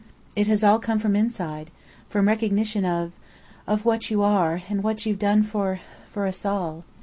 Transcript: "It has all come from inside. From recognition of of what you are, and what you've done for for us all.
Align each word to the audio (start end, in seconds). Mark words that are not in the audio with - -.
"It 0.35 0.47
has 0.47 0.63
all 0.63 0.79
come 0.79 0.97
from 0.97 1.15
inside. 1.15 1.69
From 2.09 2.27
recognition 2.27 2.85
of 2.85 3.11
of 3.67 3.85
what 3.85 4.09
you 4.09 4.23
are, 4.23 4.63
and 4.67 4.81
what 4.83 5.05
you've 5.05 5.19
done 5.19 5.43
for 5.43 5.79
for 6.11 6.25
us 6.25 6.43
all. 6.43 6.85